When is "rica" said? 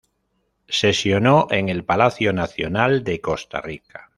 3.61-4.09